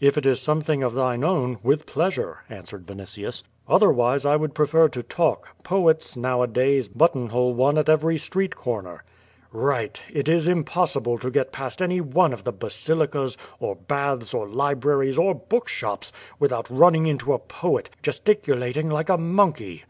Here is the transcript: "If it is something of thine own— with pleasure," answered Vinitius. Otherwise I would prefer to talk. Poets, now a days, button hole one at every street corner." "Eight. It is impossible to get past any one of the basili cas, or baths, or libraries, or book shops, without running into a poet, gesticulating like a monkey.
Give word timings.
"If 0.00 0.16
it 0.16 0.24
is 0.24 0.40
something 0.40 0.82
of 0.82 0.94
thine 0.94 1.22
own— 1.22 1.58
with 1.62 1.84
pleasure," 1.84 2.38
answered 2.48 2.86
Vinitius. 2.86 3.42
Otherwise 3.68 4.24
I 4.24 4.34
would 4.34 4.54
prefer 4.54 4.88
to 4.88 5.02
talk. 5.02 5.50
Poets, 5.64 6.16
now 6.16 6.40
a 6.40 6.46
days, 6.46 6.88
button 6.88 7.26
hole 7.28 7.52
one 7.52 7.76
at 7.76 7.90
every 7.90 8.16
street 8.16 8.56
corner." 8.56 9.04
"Eight. 9.54 10.00
It 10.10 10.30
is 10.30 10.48
impossible 10.48 11.18
to 11.18 11.30
get 11.30 11.52
past 11.52 11.82
any 11.82 12.00
one 12.00 12.32
of 12.32 12.44
the 12.44 12.52
basili 12.52 13.08
cas, 13.08 13.36
or 13.60 13.74
baths, 13.76 14.32
or 14.32 14.48
libraries, 14.48 15.18
or 15.18 15.34
book 15.34 15.68
shops, 15.68 16.10
without 16.38 16.70
running 16.70 17.04
into 17.04 17.34
a 17.34 17.38
poet, 17.38 17.90
gesticulating 18.02 18.88
like 18.88 19.10
a 19.10 19.18
monkey. 19.18 19.84